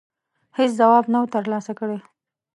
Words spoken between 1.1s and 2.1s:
نه وو ترلاسه کړی.